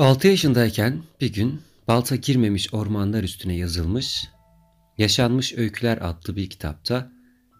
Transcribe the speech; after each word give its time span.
6 0.00 0.28
yaşındayken 0.28 1.02
bir 1.20 1.32
gün 1.32 1.62
balta 1.88 2.16
girmemiş 2.16 2.74
ormanlar 2.74 3.22
üstüne 3.22 3.56
yazılmış, 3.56 4.28
Yaşanmış 4.98 5.54
Öyküler 5.54 5.98
adlı 6.00 6.36
bir 6.36 6.50
kitapta 6.50 7.12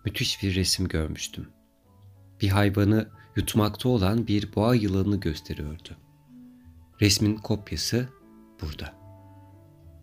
müthiş 0.05 0.43
bir 0.43 0.55
resim 0.55 0.89
görmüştüm. 0.89 1.49
Bir 2.41 2.49
hayvanı 2.49 3.09
yutmakta 3.37 3.89
olan 3.89 4.27
bir 4.27 4.55
boğa 4.55 4.75
yılanını 4.75 5.21
gösteriyordu. 5.21 5.97
Resmin 7.01 7.37
kopyası 7.37 8.09
burada. 8.63 8.95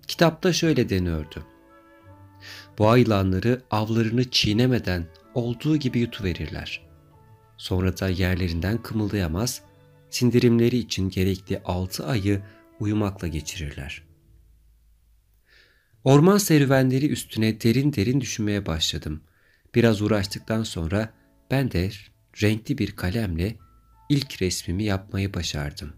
Kitapta 0.07 0.53
şöyle 0.53 0.89
deniyordu. 0.89 1.43
Boğa 2.79 2.97
yılanları 2.97 3.61
avlarını 3.71 4.29
çiğnemeden 4.29 5.07
olduğu 5.33 5.77
gibi 5.77 5.99
yutuverirler. 5.99 6.87
Sonra 7.57 7.97
da 7.97 8.09
yerlerinden 8.09 8.81
kımıldayamaz, 8.81 9.66
sindirimleri 10.09 10.77
için 10.77 11.09
gerekli 11.09 11.61
altı 11.65 12.05
ayı 12.05 12.41
uyumakla 12.79 13.27
geçirirler. 13.27 14.03
Orman 16.03 16.37
serüvenleri 16.37 17.07
üstüne 17.09 17.61
derin 17.61 17.93
derin 17.93 18.21
düşünmeye 18.21 18.65
başladım. 18.65 19.21
Biraz 19.75 20.01
uğraştıktan 20.01 20.63
sonra 20.63 21.13
ben 21.51 21.71
de 21.71 21.89
renkli 22.41 22.77
bir 22.77 22.91
kalemle 22.91 23.55
ilk 24.09 24.41
resmimi 24.41 24.83
yapmayı 24.83 25.33
başardım. 25.33 25.93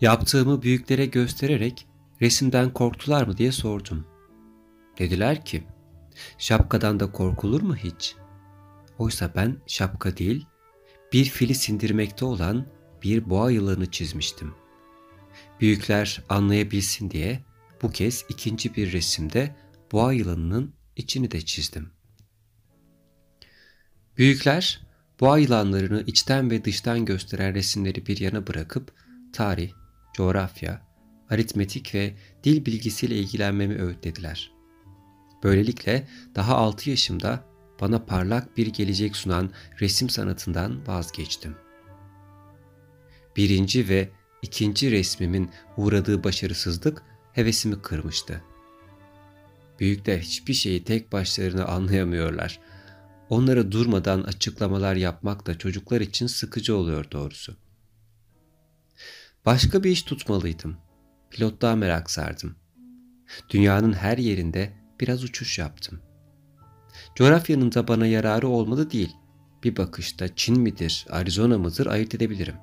Yaptığımı 0.00 0.62
büyüklere 0.62 1.06
göstererek 1.06 1.86
resimden 2.22 2.72
korktular 2.72 3.26
mı 3.26 3.36
diye 3.36 3.52
sordum. 3.52 4.06
Dediler 4.98 5.44
ki, 5.44 5.62
şapkadan 6.38 7.00
da 7.00 7.12
korkulur 7.12 7.62
mu 7.62 7.76
hiç? 7.76 8.16
Oysa 8.98 9.32
ben 9.36 9.56
şapka 9.66 10.16
değil, 10.16 10.46
bir 11.12 11.24
fili 11.24 11.54
sindirmekte 11.54 12.24
olan 12.24 12.66
bir 13.02 13.30
boğa 13.30 13.50
yılanı 13.50 13.90
çizmiştim. 13.90 14.54
Büyükler 15.60 16.22
anlayabilsin 16.28 17.10
diye 17.10 17.44
bu 17.82 17.90
kez 17.90 18.24
ikinci 18.28 18.74
bir 18.74 18.92
resimde 18.92 19.56
boğa 19.92 20.12
yılanının 20.12 20.74
içini 20.96 21.30
de 21.30 21.40
çizdim. 21.40 21.90
Büyükler 24.16 24.80
boğa 25.20 25.38
yılanlarını 25.38 26.04
içten 26.06 26.50
ve 26.50 26.64
dıştan 26.64 27.04
gösteren 27.04 27.54
resimleri 27.54 28.06
bir 28.06 28.20
yana 28.20 28.46
bırakıp 28.46 28.92
tarih, 29.32 29.72
coğrafya, 30.14 30.88
aritmetik 31.30 31.94
ve 31.94 32.16
dil 32.44 32.66
bilgisiyle 32.66 33.16
ilgilenmemi 33.16 33.82
öğütlediler. 33.82 34.52
Böylelikle 35.42 36.08
daha 36.34 36.56
6 36.56 36.90
yaşımda 36.90 37.47
bana 37.80 38.04
parlak 38.04 38.56
bir 38.56 38.66
gelecek 38.66 39.16
sunan 39.16 39.50
resim 39.80 40.10
sanatından 40.10 40.86
vazgeçtim. 40.86 41.56
Birinci 43.36 43.88
ve 43.88 44.10
ikinci 44.42 44.90
resmimin 44.90 45.50
uğradığı 45.76 46.24
başarısızlık 46.24 47.02
hevesimi 47.32 47.82
kırmıştı. 47.82 48.42
Büyükler 49.80 50.18
hiçbir 50.18 50.54
şeyi 50.54 50.84
tek 50.84 51.12
başlarına 51.12 51.64
anlayamıyorlar. 51.64 52.60
Onlara 53.28 53.72
durmadan 53.72 54.22
açıklamalar 54.22 54.96
yapmak 54.96 55.46
da 55.46 55.58
çocuklar 55.58 56.00
için 56.00 56.26
sıkıcı 56.26 56.76
oluyor 56.76 57.10
doğrusu. 57.10 57.56
Başka 59.46 59.84
bir 59.84 59.90
iş 59.90 60.02
tutmalıydım. 60.02 60.76
Pilotluğa 61.30 61.76
merak 61.76 62.10
sardım. 62.10 62.56
Dünyanın 63.50 63.92
her 63.92 64.18
yerinde 64.18 64.72
biraz 65.00 65.24
uçuş 65.24 65.58
yaptım. 65.58 66.07
Coğrafyanın 67.18 67.72
da 67.72 67.88
bana 67.88 68.06
yararı 68.06 68.48
olmadı 68.48 68.90
değil. 68.90 69.16
Bir 69.64 69.76
bakışta 69.76 70.34
Çin 70.34 70.60
midir, 70.60 71.06
Arizona 71.10 71.58
mıdır 71.58 71.86
ayırt 71.86 72.14
edebilirim. 72.14 72.54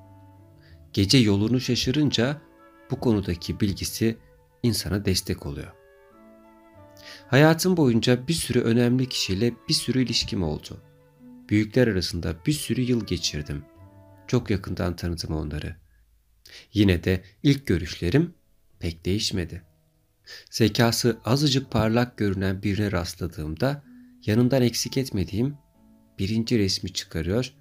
Gece 0.92 1.18
yolunu 1.18 1.60
şaşırınca 1.60 2.42
bu 2.90 3.00
konudaki 3.00 3.60
bilgisi 3.60 4.18
insana 4.62 5.04
destek 5.04 5.46
oluyor. 5.46 5.72
Hayatım 7.28 7.76
boyunca 7.76 8.28
bir 8.28 8.32
sürü 8.32 8.60
önemli 8.60 9.08
kişiyle 9.08 9.54
bir 9.68 9.74
sürü 9.74 10.02
ilişkim 10.02 10.42
oldu. 10.42 10.82
Büyükler 11.48 11.88
arasında 11.88 12.36
bir 12.46 12.52
sürü 12.52 12.80
yıl 12.80 13.06
geçirdim. 13.06 13.64
Çok 14.26 14.50
yakından 14.50 14.96
tanıdım 14.96 15.34
onları. 15.36 15.76
Yine 16.72 17.04
de 17.04 17.24
ilk 17.42 17.66
görüşlerim 17.66 18.34
pek 18.78 19.04
değişmedi. 19.04 19.62
Zekası 20.50 21.20
azıcık 21.24 21.70
parlak 21.70 22.16
görünen 22.16 22.62
birine 22.62 22.92
rastladığımda 22.92 23.85
yanından 24.26 24.62
eksik 24.62 24.96
etmediğim 24.96 25.56
birinci 26.18 26.58
resmi 26.58 26.92
çıkarıyor, 26.92 27.54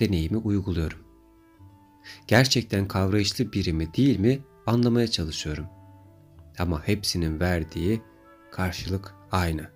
deneyimi 0.00 0.36
uyguluyorum. 0.36 0.98
Gerçekten 2.26 2.88
kavrayışlı 2.88 3.52
biri 3.52 3.72
mi 3.72 3.94
değil 3.94 4.18
mi 4.18 4.40
anlamaya 4.66 5.06
çalışıyorum.'' 5.06 5.82
Ama 6.58 6.88
hepsinin 6.88 7.40
verdiği 7.40 8.02
karşılık 8.50 9.14
aynı. 9.30 9.70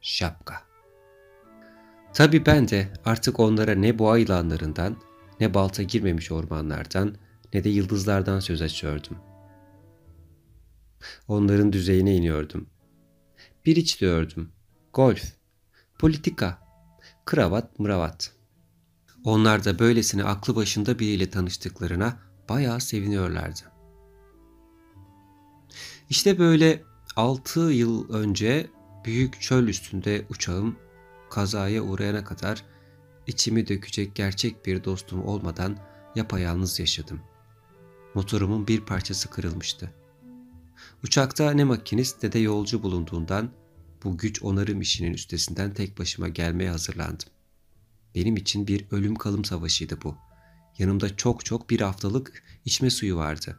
Şapka. 0.00 0.54
Tabii 2.14 2.46
ben 2.46 2.68
de 2.68 2.88
artık 3.04 3.40
onlara 3.40 3.74
ne 3.74 3.98
boğa 3.98 4.18
yılanlarından, 4.18 4.96
ne 5.40 5.54
balta 5.54 5.82
girmemiş 5.82 6.32
ormanlardan, 6.32 7.16
ne 7.54 7.64
de 7.64 7.68
yıldızlardan 7.68 8.40
söz 8.40 8.62
açıyordum. 8.62 9.18
Onların 11.28 11.72
düzeyine 11.72 12.16
iniyordum. 12.16 12.66
Bir 13.66 13.76
iç 13.76 14.00
diyordum. 14.00 14.52
Golf, 14.92 15.37
politika, 15.98 16.58
kravat 17.24 17.78
mıravat. 17.78 18.32
Onlar 19.24 19.64
da 19.64 19.78
böylesine 19.78 20.24
aklı 20.24 20.56
başında 20.56 20.98
biriyle 20.98 21.30
tanıştıklarına 21.30 22.16
bayağı 22.48 22.80
seviniyorlardı. 22.80 23.60
İşte 26.10 26.38
böyle 26.38 26.82
6 27.16 27.60
yıl 27.60 28.12
önce 28.12 28.70
büyük 29.04 29.40
çöl 29.40 29.68
üstünde 29.68 30.26
uçağım 30.30 30.76
kazaya 31.30 31.82
uğrayana 31.82 32.24
kadar 32.24 32.64
içimi 33.26 33.68
dökecek 33.68 34.14
gerçek 34.14 34.66
bir 34.66 34.84
dostum 34.84 35.24
olmadan 35.24 35.78
yapayalnız 36.14 36.80
yaşadım. 36.80 37.20
Motorumun 38.14 38.66
bir 38.66 38.80
parçası 38.80 39.30
kırılmıştı. 39.30 39.90
Uçakta 41.04 41.50
ne 41.50 41.64
makinist 41.64 42.22
ne 42.22 42.32
de 42.32 42.38
yolcu 42.38 42.82
bulunduğundan 42.82 43.50
bu 44.04 44.18
güç 44.18 44.42
onarım 44.42 44.80
işinin 44.80 45.12
üstesinden 45.12 45.74
tek 45.74 45.98
başıma 45.98 46.28
gelmeye 46.28 46.70
hazırlandım. 46.70 47.28
Benim 48.14 48.36
için 48.36 48.66
bir 48.66 48.86
ölüm 48.90 49.14
kalım 49.14 49.44
savaşıydı 49.44 49.98
bu. 50.04 50.16
Yanımda 50.78 51.16
çok 51.16 51.44
çok 51.44 51.70
bir 51.70 51.80
haftalık 51.80 52.42
içme 52.64 52.90
suyu 52.90 53.16
vardı. 53.16 53.58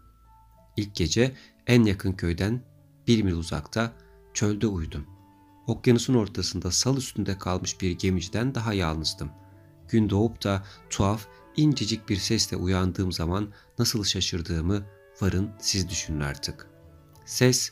İlk 0.77 0.95
gece 0.95 1.35
en 1.67 1.83
yakın 1.83 2.13
köyden 2.13 2.63
bir 3.07 3.23
mil 3.23 3.33
uzakta 3.33 3.93
çölde 4.33 4.67
uyudum. 4.67 5.05
Okyanusun 5.67 6.13
ortasında 6.13 6.71
sal 6.71 6.97
üstünde 6.97 7.37
kalmış 7.37 7.81
bir 7.81 7.91
gemiciden 7.91 8.55
daha 8.55 8.73
yalnızdım. 8.73 9.31
Gün 9.89 10.09
doğup 10.09 10.43
da 10.43 10.63
tuhaf, 10.89 11.27
incecik 11.57 12.09
bir 12.09 12.17
sesle 12.17 12.57
uyandığım 12.57 13.11
zaman 13.11 13.53
nasıl 13.79 14.03
şaşırdığımı 14.03 14.85
varın 15.21 15.49
siz 15.59 15.89
düşünün 15.89 16.19
artık. 16.19 16.67
Ses, 17.25 17.71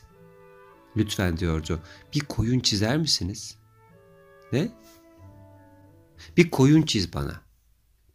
lütfen 0.98 1.36
diyordu, 1.36 1.80
bir 2.14 2.20
koyun 2.20 2.60
çizer 2.60 2.98
misiniz? 2.98 3.56
Ne? 4.52 4.68
Bir 6.36 6.50
koyun 6.50 6.82
çiz 6.82 7.12
bana. 7.12 7.40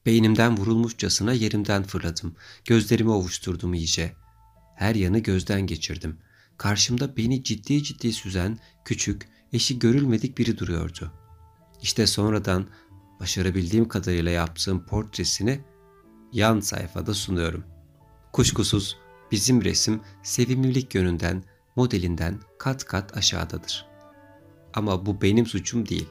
Beynimden 0.06 0.58
vurulmuşçasına 0.58 1.34
yerimden 1.34 1.84
fırladım. 1.84 2.36
Gözlerimi 2.66 3.12
ovuşturdum 3.12 3.74
iyice. 3.74 4.14
Her 4.76 4.96
yanı 4.96 5.20
gözden 5.20 5.62
geçirdim. 5.62 6.18
Karşımda 6.58 7.18
beni 7.18 7.44
ciddi 7.44 7.84
ciddi 7.84 8.14
süzen, 8.14 8.60
küçük, 8.86 9.30
eşi 9.54 9.80
görülmedik 9.80 10.38
biri 10.38 10.58
duruyordu. 10.58 11.12
İşte 11.82 12.08
sonradan 12.08 12.68
başarabildiğim 13.20 13.88
kadarıyla 13.88 14.32
yaptığım 14.32 14.86
portresini 14.86 15.62
yan 16.34 16.60
sayfada 16.60 17.14
sunuyorum. 17.14 17.64
Kuşkusuz 18.34 18.98
bizim 19.32 19.64
resim 19.64 20.02
sevimlilik 20.24 20.96
yönünden, 20.96 21.44
modelinden 21.76 22.40
kat 22.58 22.86
kat 22.86 23.18
aşağıdadır. 23.18 23.86
Ama 24.74 25.06
bu 25.06 25.22
benim 25.22 25.46
suçum 25.46 25.90
değil. 25.90 26.10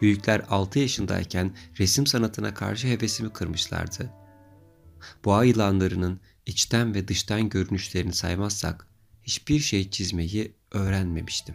Büyükler 0.00 0.42
6 0.50 0.78
yaşındayken 0.78 1.56
resim 1.78 2.06
sanatına 2.06 2.54
karşı 2.54 2.86
hevesimi 2.88 3.32
kırmışlardı. 3.32 4.10
Boğa 5.24 5.44
yılanlarının 5.44 6.20
içten 6.46 6.94
ve 6.94 7.08
dıştan 7.08 7.48
görünüşlerini 7.48 8.12
saymazsak 8.12 8.86
hiçbir 9.22 9.58
şey 9.58 9.90
çizmeyi 9.90 10.54
öğrenmemiştim. 10.72 11.54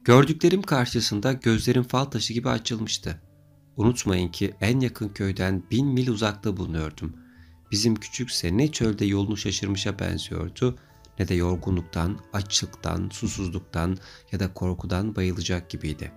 Gördüklerim 0.00 0.62
karşısında 0.62 1.32
gözlerim 1.32 1.82
fal 1.82 2.04
taşı 2.04 2.32
gibi 2.32 2.48
açılmıştı. 2.48 3.22
Unutmayın 3.76 4.28
ki 4.28 4.54
en 4.60 4.80
yakın 4.80 5.08
köyden 5.08 5.62
bin 5.70 5.86
mil 5.86 6.08
uzakta 6.08 6.56
bulunuyordum. 6.56 7.16
Bizim 7.72 7.94
küçükse 7.94 8.56
ne 8.56 8.72
çölde 8.72 9.04
yolunu 9.04 9.36
şaşırmışa 9.36 9.98
benziyordu 9.98 10.78
ne 11.18 11.28
de 11.28 11.34
yorgunluktan, 11.34 12.18
açlıktan, 12.32 13.08
susuzluktan 13.12 13.98
ya 14.32 14.40
da 14.40 14.54
korkudan 14.54 15.16
bayılacak 15.16 15.70
gibiydi. 15.70 16.12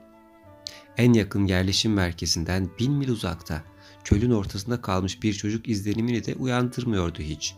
En 0.97 1.13
yakın 1.13 1.45
yerleşim 1.45 1.93
merkezinden 1.93 2.69
bin 2.79 2.93
mil 2.93 3.09
uzakta 3.09 3.63
çölün 4.03 4.31
ortasında 4.31 4.81
kalmış 4.81 5.23
bir 5.23 5.33
çocuk 5.33 5.69
izlenimini 5.69 6.25
de 6.25 6.35
uyandırmıyordu 6.35 7.19
hiç. 7.19 7.55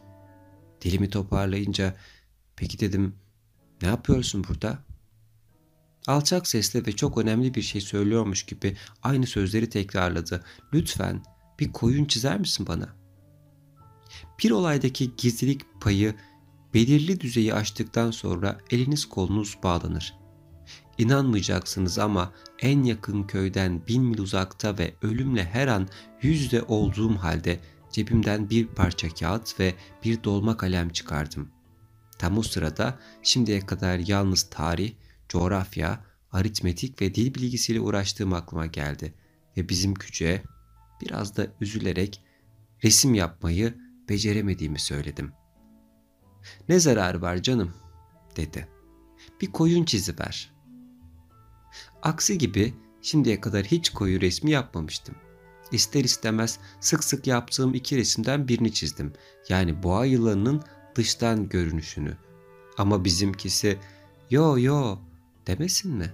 Dilimi 0.82 1.10
toparlayınca 1.10 1.96
peki 2.56 2.80
dedim 2.80 3.16
ne 3.82 3.88
yapıyorsun 3.88 4.44
burada? 4.50 4.80
Alçak 6.08 6.48
sesle 6.48 6.86
ve 6.86 6.92
çok 6.92 7.18
önemli 7.18 7.54
bir 7.54 7.62
şey 7.62 7.82
söylüyormuş 7.82 8.44
gibi 8.44 8.78
aynı 9.04 9.28
sözleri 9.28 9.70
tekrarladı. 9.70 10.44
Lütfen 10.74 11.24
bir 11.60 11.72
koyun 11.72 12.06
çizer 12.06 12.40
misin 12.40 12.68
bana? 12.68 13.07
Bir 14.44 14.52
olaydaki 14.52 15.16
gizlilik 15.18 15.62
payı 15.82 16.16
belirli 16.74 17.20
düzeyi 17.20 17.54
aştıktan 17.54 18.12
sonra 18.12 18.58
eliniz 18.70 19.06
kolunuz 19.06 19.58
bağlanır. 19.64 20.14
İnanmayacaksınız 20.98 22.00
ama 22.00 22.34
en 22.60 22.84
yakın 22.84 23.24
köyden 23.24 23.88
bin 23.88 24.04
mil 24.04 24.20
uzakta 24.20 24.78
ve 24.78 24.94
ölümle 25.02 25.46
her 25.46 25.68
an 25.68 25.88
yüzde 26.22 26.62
olduğum 26.62 27.16
halde 27.16 27.60
cebimden 27.92 28.50
bir 28.50 28.68
parça 28.68 29.10
kağıt 29.10 29.60
ve 29.60 29.74
bir 30.04 30.24
dolma 30.24 30.58
kalem 30.58 30.90
çıkardım. 30.90 31.50
Tam 32.20 32.38
o 32.38 32.44
sırada 32.44 33.00
şimdiye 33.24 33.66
kadar 33.66 34.00
yalnız 34.00 34.44
tarih, 34.44 34.94
coğrafya, 35.30 36.06
aritmetik 36.32 37.02
ve 37.02 37.16
dil 37.16 37.36
bilgisiyle 37.36 37.80
uğraştığım 37.80 38.34
aklıma 38.34 38.66
geldi 38.66 39.14
ve 39.58 39.70
bizim 39.70 39.94
küçüğe 39.94 40.44
biraz 41.02 41.38
da 41.38 41.48
üzülerek 41.62 42.24
resim 42.84 43.14
yapmayı 43.14 43.87
beceremediğimi 44.10 44.80
söyledim. 44.80 45.32
Ne 46.70 46.80
zararı 46.80 47.22
var 47.22 47.42
canım 47.42 47.74
dedi. 48.36 48.68
Bir 49.42 49.52
koyun 49.52 49.86
çiziver. 49.86 50.54
Aksi 52.02 52.38
gibi 52.38 52.74
şimdiye 53.02 53.42
kadar 53.42 53.66
hiç 53.66 53.90
koyu 53.90 54.22
resmi 54.22 54.52
yapmamıştım. 54.52 55.16
İster 55.72 56.04
istemez 56.04 56.60
sık 56.80 57.04
sık 57.04 57.28
yaptığım 57.28 57.74
iki 57.74 57.98
resimden 57.98 58.48
birini 58.48 58.74
çizdim. 58.74 59.14
Yani 59.50 59.84
boğa 59.84 60.06
yılanının 60.06 60.64
dıştan 60.96 61.50
görünüşünü. 61.50 62.18
Ama 62.78 63.06
bizimkisi 63.06 63.80
yo 64.30 64.60
yo 64.60 65.00
demesin 65.48 65.92
mi? 65.92 66.14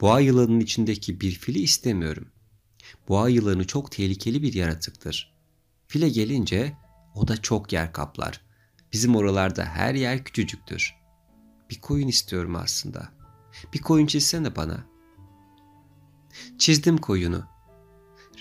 Boğa 0.00 0.20
yılanının 0.20 0.60
içindeki 0.60 1.20
bir 1.20 1.30
fili 1.30 1.58
istemiyorum. 1.58 2.28
Boğa 3.08 3.28
yılanı 3.28 3.66
çok 3.66 3.92
tehlikeli 3.92 4.42
bir 4.42 4.54
yaratıktır. 4.54 5.39
File 5.90 6.08
gelince 6.08 6.76
o 7.14 7.28
da 7.28 7.36
çok 7.36 7.72
yer 7.72 7.92
kaplar. 7.92 8.40
Bizim 8.92 9.16
oralarda 9.16 9.64
her 9.64 9.94
yer 9.94 10.24
küçücüktür. 10.24 10.94
Bir 11.70 11.80
koyun 11.80 12.08
istiyorum 12.08 12.56
aslında. 12.56 13.08
Bir 13.74 13.78
koyun 13.78 14.06
çizsene 14.06 14.56
bana. 14.56 14.84
Çizdim 16.58 16.98
koyunu. 16.98 17.44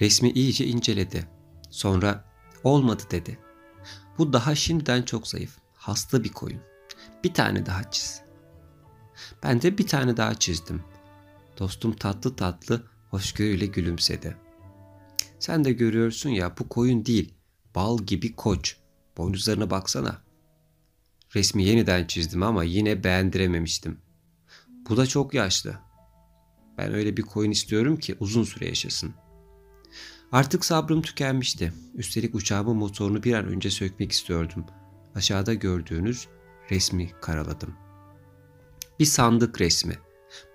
Resmi 0.01 0.29
iyice 0.29 0.65
inceledi. 0.65 1.27
Sonra 1.69 2.25
olmadı 2.63 3.03
dedi. 3.11 3.39
Bu 4.17 4.33
daha 4.33 4.55
şimdiden 4.55 5.01
çok 5.01 5.27
zayıf. 5.27 5.57
Hasta 5.73 6.23
bir 6.23 6.33
koyun. 6.33 6.61
Bir 7.23 7.33
tane 7.33 7.65
daha 7.65 7.91
çiz. 7.91 8.21
Ben 9.43 9.61
de 9.61 9.77
bir 9.77 9.87
tane 9.87 10.17
daha 10.17 10.35
çizdim. 10.35 10.83
Dostum 11.59 11.95
tatlı 11.95 12.35
tatlı 12.35 12.87
hoşgörüyle 13.09 13.65
gülümsedi. 13.65 14.37
Sen 15.39 15.63
de 15.65 15.71
görüyorsun 15.71 16.29
ya 16.29 16.57
bu 16.59 16.69
koyun 16.69 17.05
değil, 17.05 17.38
bal 17.75 17.97
gibi 17.97 18.35
koç. 18.35 18.77
Boynuzlarına 19.17 19.69
baksana. 19.69 20.21
Resmi 21.35 21.63
yeniden 21.63 22.05
çizdim 22.05 22.43
ama 22.43 22.63
yine 22.63 23.03
beğendirememiştim. 23.03 23.97
Bu 24.89 24.97
da 24.97 25.07
çok 25.07 25.33
yaşlı. 25.33 25.79
Ben 26.77 26.93
öyle 26.93 27.17
bir 27.17 27.21
koyun 27.21 27.51
istiyorum 27.51 27.97
ki 27.97 28.15
uzun 28.19 28.43
süre 28.43 28.65
yaşasın. 28.65 29.13
Artık 30.31 30.65
sabrım 30.65 31.01
tükenmişti. 31.01 31.73
Üstelik 31.93 32.35
uçağımın 32.35 32.75
motorunu 32.75 33.23
bir 33.23 33.33
an 33.33 33.45
önce 33.45 33.69
sökmek 33.69 34.11
istiyordum. 34.11 34.65
Aşağıda 35.15 35.53
gördüğünüz 35.53 36.27
resmi 36.71 37.11
karaladım. 37.21 37.75
Bir 38.99 39.05
sandık 39.05 39.61
resmi. 39.61 39.97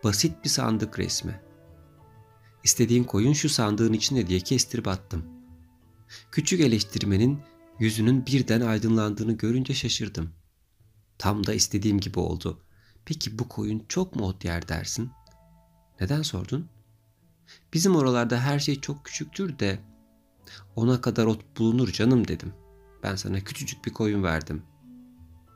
Basit 0.05 0.45
bir 0.45 0.49
sandık 0.49 0.99
resmi. 0.99 1.41
İstediğin 2.65 3.05
koyun 3.05 3.33
şu 3.33 3.49
sandığın 3.49 3.93
içinde 3.93 4.27
diye 4.27 4.41
kestirip 4.41 4.89
attım. 4.89 5.25
Küçük 6.33 6.61
eleştirmenin 6.61 7.41
yüzünün 7.79 8.27
birden 8.27 8.61
aydınlandığını 8.61 9.33
görünce 9.33 9.75
şaşırdım. 9.75 10.31
Tam 11.19 11.47
da 11.47 11.55
istediğim 11.55 12.01
gibi 12.01 12.19
oldu. 12.19 12.61
Peki 13.05 13.39
bu 13.39 13.49
koyun 13.49 13.85
çok 13.89 14.17
mu 14.17 14.27
ot 14.27 14.45
yer 14.45 14.69
dersin? 14.69 15.11
Neden 16.01 16.23
sordun? 16.23 16.69
Bizim 17.73 17.97
oralarda 17.97 18.41
her 18.41 18.59
şey 18.59 18.81
çok 18.81 19.05
küçüktür 19.05 19.59
de 19.59 19.81
ona 20.77 21.01
kadar 21.01 21.27
ot 21.27 21.59
bulunur 21.59 21.93
canım 21.93 22.29
dedim. 22.29 22.53
Ben 23.03 23.17
sana 23.17 23.41
küçücük 23.41 23.85
bir 23.85 23.93
koyun 23.93 24.23
verdim. 24.23 24.63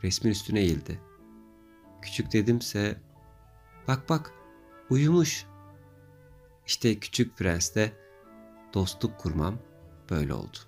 Resmin 0.02 0.30
üstüne 0.30 0.60
eğildi. 0.60 1.00
Küçük 2.02 2.32
dedimse 2.32 3.00
bak 3.88 4.08
bak 4.08 4.32
uyumuş. 4.90 5.46
İşte 6.66 6.98
küçük 6.98 7.36
prensle 7.36 7.92
dostluk 8.74 9.18
kurmam 9.18 9.58
böyle 10.10 10.34
oldu. 10.34 10.58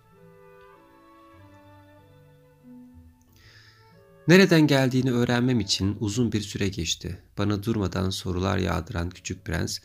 Nereden 4.29 4.67
geldiğini 4.67 5.13
öğrenmem 5.13 5.61
için 5.61 5.97
uzun 6.01 6.33
bir 6.33 6.41
süre 6.41 6.69
geçti. 6.69 7.23
Bana 7.39 7.63
durmadan 7.63 8.11
sorular 8.11 8.59
yağdıran 8.59 9.11
küçük 9.11 9.45
prens 9.45 9.79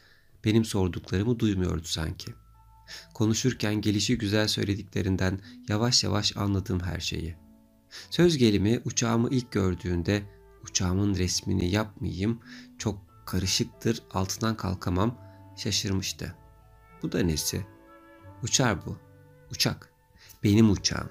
benim 0.46 0.66
sorduklarımı 0.66 1.40
duymuyordu 1.40 1.84
sanki. 1.84 2.34
Konuşurken 3.14 3.82
gelişi 3.82 4.18
güzel 4.18 4.48
söylediklerinden 4.48 5.40
yavaş 5.70 6.04
yavaş 6.04 6.38
anladım 6.38 6.80
her 6.80 7.00
şeyi. 7.00 7.36
Söz 8.10 8.38
gelimi 8.38 8.82
uçağımı 8.86 9.30
ilk 9.32 9.52
gördüğünde 9.52 10.24
uçağımın 10.64 11.16
resmini 11.16 11.72
yapmayayım, 11.72 12.40
çok 12.78 13.26
karışıktır, 13.26 14.04
altından 14.12 14.58
kalkamam, 14.58 15.18
şaşırmıştı. 15.58 16.36
Bu 17.04 17.12
da 17.12 17.20
nesi? 17.20 17.66
Uçar 18.44 18.86
bu. 18.86 19.05
Uçak. 19.56 19.94
Benim 20.44 20.72
uçağım. 20.72 21.10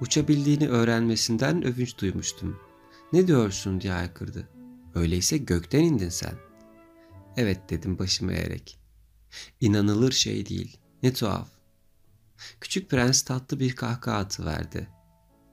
Uçabildiğini 0.00 0.68
öğrenmesinden 0.68 1.64
övünç 1.64 1.98
duymuştum. 1.98 2.60
Ne 3.12 3.26
diyorsun 3.26 3.80
diye 3.80 3.92
haykırdı. 3.92 4.48
Öyleyse 4.94 5.38
gökten 5.38 5.80
indin 5.80 6.08
sen. 6.08 6.34
Evet 7.36 7.70
dedim 7.70 7.98
başımı 7.98 8.32
eğerek. 8.32 8.80
İnanılır 9.60 10.12
şey 10.12 10.46
değil. 10.46 10.76
Ne 11.02 11.12
tuhaf. 11.12 11.48
Küçük 12.60 12.90
prens 12.90 13.22
tatlı 13.22 13.60
bir 13.60 13.76
kahkaha 13.76 14.16
atıverdi. 14.16 14.88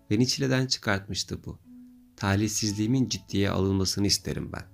Beni 0.10 0.28
çileden 0.28 0.68
çıkartmıştı 0.68 1.46
bu. 1.46 1.60
Talihsizliğimin 2.16 3.10
ciddiye 3.10 3.50
alınmasını 3.50 4.08
isterim 4.08 4.52
ben. 4.54 4.66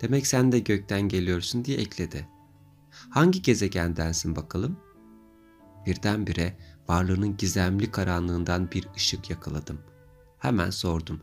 Demek 0.00 0.26
sen 0.26 0.52
de 0.52 0.58
gökten 0.58 1.02
geliyorsun 1.08 1.64
diye 1.64 1.78
ekledi. 1.78 2.28
Hangi 2.90 3.42
gezegendensin 3.42 4.36
bakalım? 4.36 4.83
Birdenbire 5.86 6.56
varlığının 6.88 7.36
gizemli 7.36 7.90
karanlığından 7.90 8.70
bir 8.70 8.88
ışık 8.96 9.30
yakaladım. 9.30 9.80
Hemen 10.38 10.70
sordum. 10.70 11.20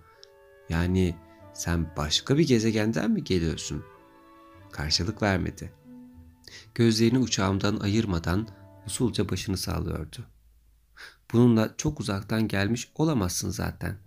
Yani 0.69 1.15
sen 1.53 1.95
başka 1.97 2.37
bir 2.37 2.47
gezegenden 2.47 3.11
mi 3.11 3.23
geliyorsun? 3.23 3.83
Karşılık 4.71 5.21
vermedi. 5.21 5.73
Gözlerini 6.75 7.19
uçağımdan 7.19 7.79
ayırmadan 7.79 8.47
usulca 8.85 9.29
başını 9.29 9.57
sallıyordu. 9.57 10.25
Bununla 11.33 11.73
çok 11.77 11.99
uzaktan 11.99 12.47
gelmiş 12.47 12.91
olamazsın 12.95 13.49
zaten. 13.49 13.97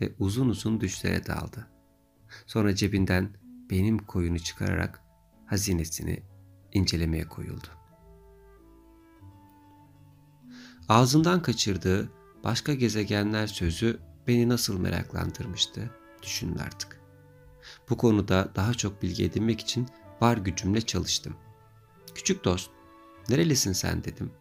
Ve 0.00 0.12
uzun 0.18 0.48
uzun 0.48 0.80
düşlere 0.80 1.26
daldı. 1.26 1.66
Sonra 2.46 2.74
cebinden 2.74 3.30
benim 3.70 3.98
koyunu 3.98 4.38
çıkararak 4.38 5.00
hazinesini 5.46 6.22
incelemeye 6.72 7.28
koyuldu. 7.28 7.66
Ağzından 10.88 11.42
kaçırdığı 11.42 12.10
başka 12.44 12.74
gezegenler 12.74 13.46
sözü 13.46 14.00
beni 14.26 14.48
nasıl 14.48 14.78
meraklandırmıştı 14.78 15.90
düşünün 16.22 16.58
artık. 16.58 17.00
Bu 17.90 17.96
konuda 17.96 18.52
daha 18.56 18.74
çok 18.74 19.02
bilgi 19.02 19.24
edinmek 19.24 19.60
için 19.60 19.88
var 20.20 20.36
gücümle 20.36 20.80
çalıştım. 20.80 21.36
Küçük 22.14 22.44
dost, 22.44 22.70
nerelisin 23.28 23.72
sen 23.72 24.04
dedim. 24.04 24.32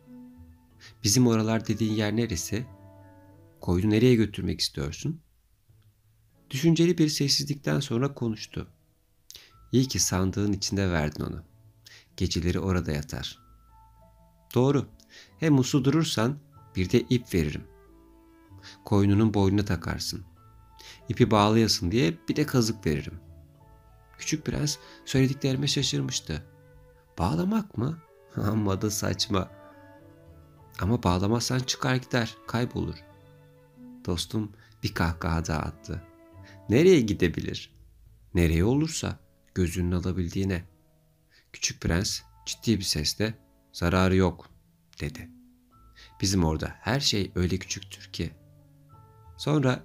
Bizim 1.03 1.27
oralar 1.27 1.67
dediğin 1.67 1.93
yer 1.93 2.15
neresi? 2.15 2.65
Koyunu 3.61 3.89
nereye 3.89 4.15
götürmek 4.15 4.61
istiyorsun? 4.61 5.21
Düşünceli 6.49 6.97
bir 6.97 7.09
sessizlikten 7.09 7.79
sonra 7.79 8.13
konuştu. 8.13 8.67
İyi 9.71 9.87
ki 9.87 9.99
sandığın 9.99 10.53
içinde 10.53 10.91
verdin 10.91 11.23
onu. 11.23 11.43
Geceleri 12.17 12.59
orada 12.59 12.91
yatar. 12.91 13.39
Doğru. 14.55 14.89
Hem 15.39 15.59
uslu 15.59 15.85
durursan 15.85 16.37
bir 16.75 16.89
de 16.89 16.99
ip 16.99 17.33
veririm. 17.33 17.63
Koynunun 18.85 19.33
boynuna 19.33 19.65
takarsın. 19.65 20.25
İpi 21.09 21.31
bağlayasın 21.31 21.91
diye 21.91 22.13
bir 22.29 22.35
de 22.35 22.45
kazık 22.45 22.85
veririm. 22.85 23.19
Küçük 24.17 24.45
prens 24.45 24.77
söylediklerime 25.05 25.67
şaşırmıştı. 25.67 26.43
Bağlamak 27.19 27.77
mı? 27.77 27.97
Amma 28.35 28.81
da 28.81 28.91
saçma. 28.91 29.49
Ama 30.79 31.03
bağlamazsan 31.03 31.59
çıkar 31.59 31.95
gider, 31.95 32.35
kaybolur. 32.47 32.95
Dostum 34.05 34.51
bir 34.83 34.93
kahkaha 34.93 35.45
daha 35.45 35.59
attı. 35.59 36.03
Nereye 36.69 37.01
gidebilir? 37.01 37.75
Nereye 38.33 38.63
olursa 38.63 39.19
gözünün 39.55 39.91
alabildiğine. 39.91 40.63
Küçük 41.53 41.81
prens 41.81 42.21
ciddi 42.45 42.79
bir 42.79 42.83
sesle 42.83 43.33
zararı 43.73 44.15
yok 44.15 44.52
dedi. 45.03 45.29
Bizim 46.21 46.43
orada 46.43 46.75
her 46.79 46.99
şey 46.99 47.31
öyle 47.35 47.57
küçüktür 47.57 48.09
ki. 48.13 48.31
Sonra 49.37 49.83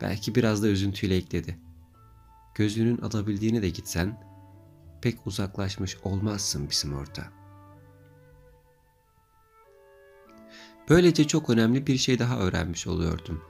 belki 0.00 0.34
biraz 0.34 0.62
da 0.62 0.68
üzüntüyle 0.68 1.16
ekledi. 1.16 1.58
Gözünün 2.54 2.98
alabildiğine 2.98 3.62
de 3.62 3.68
gitsen 3.68 4.20
pek 5.02 5.26
uzaklaşmış 5.26 5.96
olmazsın 6.02 6.70
bizim 6.70 6.96
orada. 6.96 7.32
Böylece 10.88 11.26
çok 11.26 11.50
önemli 11.50 11.86
bir 11.86 11.96
şey 11.96 12.18
daha 12.18 12.38
öğrenmiş 12.38 12.86
oluyordum. 12.86 13.44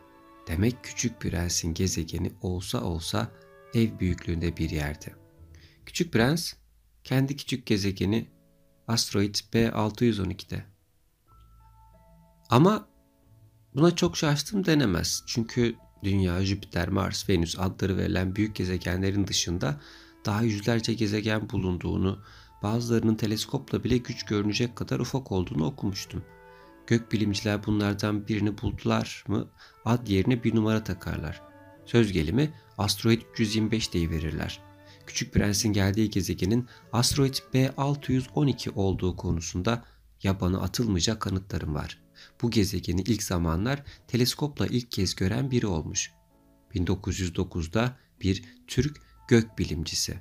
Demek 0.49 0.85
küçük 0.85 1.21
prensin 1.21 1.75
gezegeni 1.75 2.33
olsa 2.43 2.81
olsa 2.85 3.31
ev 3.75 3.99
büyüklüğünde 3.99 4.57
bir 4.57 4.71
yerde. 4.71 5.15
Küçük 5.87 6.13
prens 6.13 6.55
kendi 7.05 7.37
küçük 7.37 7.67
gezegeni 7.67 8.29
asteroid 8.89 9.35
B612'de. 9.35 10.65
Ama 12.51 12.89
buna 13.75 13.97
çok 13.97 14.17
şaştım 14.17 14.67
denemez. 14.67 15.23
Çünkü 15.27 15.77
Dünya, 16.05 16.45
Jüpiter, 16.45 16.89
Mars, 16.89 17.29
Venüs 17.29 17.59
adları 17.59 17.97
verilen 17.97 18.37
büyük 18.37 18.57
gezegenlerin 18.57 19.27
dışında 19.27 19.81
daha 20.25 20.43
yüzlerce 20.43 20.95
gezegen 20.95 21.51
bulunduğunu, 21.51 22.23
bazılarının 22.63 23.15
teleskopla 23.15 23.85
bile 23.85 23.97
güç 23.97 24.23
görünecek 24.23 24.77
kadar 24.77 25.01
ufak 25.01 25.33
olduğunu 25.33 25.67
okumuştum. 25.67 26.25
Gökbilimciler 26.87 27.67
bunlardan 27.67 28.29
birini 28.29 28.59
buldular 28.59 29.25
mı 29.29 29.49
ad 29.85 30.09
yerine 30.09 30.45
bir 30.45 30.55
numara 30.55 30.85
takarlar. 30.85 31.43
Söz 31.87 32.13
gelimi 32.13 32.55
asteroid 32.79 33.23
325 33.33 33.95
verirler. 33.95 34.61
Küçük 35.07 35.35
Prens'in 35.35 35.73
geldiği 35.73 36.11
gezegenin 36.11 36.69
asteroid 36.93 37.35
B612 37.55 38.71
olduğu 38.71 39.17
konusunda 39.17 39.85
yabana 40.23 40.61
atılmayacak 40.61 41.21
kanıtlarım 41.21 41.75
var. 41.75 42.03
Bu 42.43 42.51
gezegeni 42.51 43.01
ilk 43.01 43.23
zamanlar 43.23 43.85
teleskopla 44.09 44.67
ilk 44.67 44.91
kez 44.91 45.15
gören 45.15 45.51
biri 45.51 45.67
olmuş. 45.67 46.13
1909'da 46.75 47.97
bir 48.21 48.45
Türk 48.67 49.01
gökbilimcisi. 49.29 50.19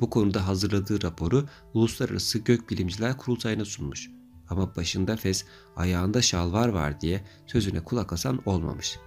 Bu 0.00 0.10
konuda 0.10 0.46
hazırladığı 0.46 1.02
raporu 1.02 1.48
Uluslararası 1.74 2.38
Gökbilimciler 2.38 3.16
Kurultayı'na 3.16 3.64
sunmuş. 3.64 4.10
Ama 4.48 4.76
başında 4.76 5.16
fes, 5.16 5.44
ayağında 5.76 6.22
şalvar 6.22 6.68
var 6.68 7.00
diye 7.00 7.24
sözüne 7.46 7.84
kulak 7.84 8.12
asan 8.12 8.42
olmamış. 8.46 8.98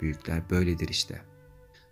Büyükler 0.00 0.50
böyledir 0.50 0.88
işte. 0.88 1.22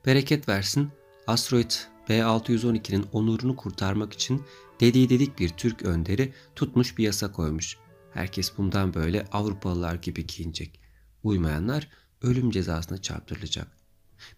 Bereket 0.07 0.49
versin, 0.49 0.91
asteroid 1.27 1.71
B612'nin 2.09 3.07
onurunu 3.13 3.57
kurtarmak 3.57 4.13
için 4.13 4.43
dediği 4.81 5.11
dedik 5.11 5.39
bir 5.39 5.49
Türk 5.49 5.83
önderi 5.83 6.33
tutmuş 6.57 6.99
bir 6.99 7.05
yasa 7.05 7.33
koymuş. 7.33 7.77
Herkes 8.15 8.53
bundan 8.59 8.95
böyle 8.95 9.25
Avrupalılar 9.33 9.95
gibi 9.95 10.27
giyinecek. 10.27 10.81
Uymayanlar 11.23 11.89
ölüm 12.23 12.51
cezasına 12.51 13.03
çarptırılacak. 13.03 13.79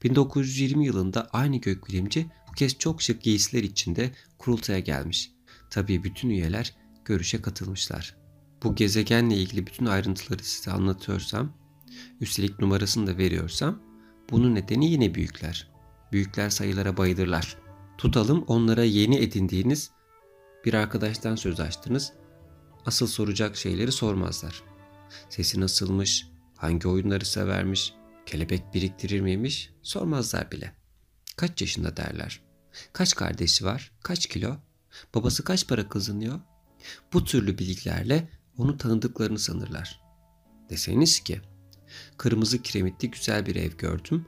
1920 0.03 0.87
yılında 0.87 1.29
aynı 1.33 1.57
gökbilimci 1.57 2.27
bu 2.49 2.53
kez 2.53 2.79
çok 2.79 3.03
şık 3.03 3.23
giysiler 3.23 3.63
içinde 3.63 4.11
kurultaya 4.39 4.79
gelmiş. 4.79 5.31
Tabii 5.71 6.05
bütün 6.05 6.31
üyeler 6.31 6.75
görüşe 7.05 7.43
katılmışlar. 7.43 8.17
Bu 8.63 8.75
gezegenle 8.75 9.37
ilgili 9.37 9.67
bütün 9.67 9.87
ayrıntıları 9.87 10.45
size 10.45 10.71
anlatıyorsam, 10.71 11.53
üstelik 12.21 12.59
numarasını 12.59 13.07
da 13.07 13.19
veriyorsam, 13.19 13.83
bunun 14.31 14.55
nedeni 14.55 14.91
yine 14.91 15.15
büyükler. 15.15 15.70
Büyükler 16.13 16.51
sayılara 16.51 16.97
bayılırlar. 16.97 17.57
Tutalım 17.99 18.45
onlara 18.47 18.85
yeni 18.85 19.17
edindiğiniz 19.17 19.91
bir 20.65 20.75
arkadaştan 20.75 21.37
söz 21.37 21.61
açtınız. 21.61 22.13
Asıl 22.87 23.07
soracak 23.07 23.57
şeyleri 23.57 23.93
sormazlar. 23.93 24.63
Sesi 25.29 25.61
nasılmış, 25.61 26.27
hangi 26.57 26.89
oyunları 26.89 27.25
severmiş, 27.25 27.95
kelebek 28.27 28.75
biriktirir 28.75 29.21
miymiş 29.21 29.71
sormazlar 29.83 30.51
bile. 30.51 30.73
Kaç 31.37 31.61
yaşında 31.61 31.97
derler. 31.97 32.41
Kaç 32.93 33.15
kardeşi 33.15 33.65
var, 33.65 33.93
kaç 34.03 34.27
kilo, 34.27 34.57
babası 35.15 35.45
kaç 35.45 35.69
para 35.69 35.89
kazanıyor. 35.89 36.41
Bu 37.13 37.25
türlü 37.25 37.59
bilgilerle 37.59 38.29
onu 38.57 38.77
tanıdıklarını 38.77 39.39
sanırlar. 39.39 40.01
Deseniz 40.71 41.21
ki, 41.21 41.41
kırmızı 42.17 42.63
kiremitli 42.63 43.11
güzel 43.11 43.47
bir 43.47 43.57
ev 43.57 43.71
gördüm. 43.71 44.27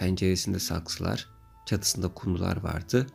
Penceresinde 0.00 0.58
saksılar, 0.58 1.28
çatısında 1.66 2.08
kumrular 2.08 2.56
vardı. 2.56 3.06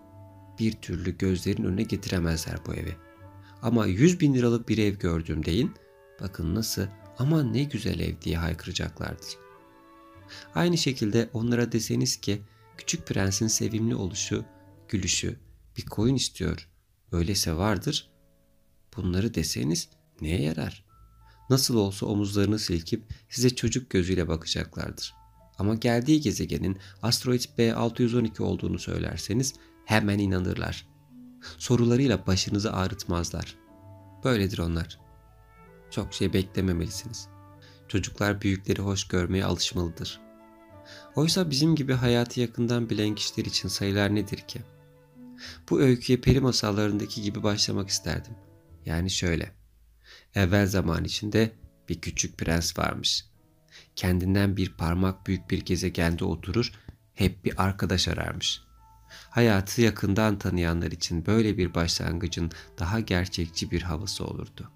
Bir 0.60 0.72
türlü 0.72 1.18
gözlerin 1.18 1.64
önüne 1.64 1.84
getiremezler 1.84 2.58
bu 2.68 2.74
evi. 2.74 2.96
Ama 3.62 3.86
100 3.86 4.20
bin 4.20 4.34
liralık 4.34 4.70
bir 4.70 4.78
ev 4.78 4.94
gördüm 4.94 5.46
deyin. 5.46 5.74
Bakın 6.22 6.56
nasıl 6.56 6.88
aman 7.18 7.54
ne 7.54 7.64
güzel 7.64 8.00
ev 8.00 8.22
diye 8.22 8.38
haykıracaklardır. 8.38 9.38
Aynı 10.56 10.78
şekilde 10.78 11.30
onlara 11.34 11.72
deseniz 11.72 12.16
ki 12.16 12.42
küçük 12.78 13.08
prensin 13.08 13.48
sevimli 13.48 13.96
oluşu, 13.96 14.46
gülüşü, 14.88 15.40
bir 15.78 15.86
koyun 15.86 16.16
istiyor. 16.16 16.70
Öyleyse 17.12 17.56
vardır. 17.56 18.12
Bunları 18.98 19.34
deseniz 19.34 19.90
neye 20.22 20.42
yarar? 20.42 20.86
Nasıl 21.50 21.76
olsa 21.76 22.06
omuzlarını 22.06 22.60
silkip 22.60 23.04
size 23.30 23.56
çocuk 23.56 23.90
gözüyle 23.90 24.28
bakacaklardır. 24.28 25.25
Ama 25.60 25.76
geldiği 25.76 26.22
gezegenin 26.22 26.78
asteroid 27.02 27.42
B612 27.58 28.44
olduğunu 28.44 28.80
söylerseniz 28.80 29.54
hemen 29.86 30.20
inanırlar. 30.20 30.88
Sorularıyla 31.58 32.28
başınızı 32.28 32.74
ağrıtmazlar. 32.74 33.56
Böyledir 34.24 34.58
onlar. 34.58 35.00
Çok 35.92 36.14
şey 36.14 36.34
beklememelisiniz. 36.34 37.28
Çocuklar 37.88 38.42
büyükleri 38.42 38.82
hoş 38.82 39.08
görmeye 39.08 39.46
alışmalıdır. 39.46 40.22
Oysa 41.16 41.50
bizim 41.50 41.76
gibi 41.76 41.94
hayatı 41.94 42.40
yakından 42.40 42.90
bilen 42.90 43.16
kişiler 43.16 43.46
için 43.46 43.70
sayılar 43.70 44.16
nedir 44.16 44.38
ki? 44.38 44.62
Bu 45.70 45.82
öyküye 45.82 46.22
peri 46.22 46.40
masallarındaki 46.40 47.22
gibi 47.22 47.44
başlamak 47.44 47.90
isterdim. 47.90 48.34
Yani 48.86 49.10
şöyle. 49.10 49.52
Evvel 50.36 50.68
zaman 50.68 51.04
içinde 51.04 51.52
bir 51.90 52.02
küçük 52.02 52.38
prens 52.38 52.80
varmış. 52.80 53.26
Kendinden 53.96 54.58
bir 54.58 54.74
parmak 54.74 55.28
büyük 55.28 55.50
bir 55.52 55.62
gezegende 55.62 56.26
oturur, 56.26 56.72
hep 57.14 57.46
bir 57.46 57.64
arkadaş 57.64 58.08
ararmış. 58.08 58.62
Hayatı 59.30 59.82
yakından 59.82 60.40
tanıyanlar 60.40 60.92
için 60.92 61.26
böyle 61.26 61.58
bir 61.58 61.74
başlangıcın 61.74 62.52
daha 62.80 63.00
gerçekçi 63.00 63.72
bir 63.72 63.82
havası 63.82 64.26
olurdu. 64.26 64.72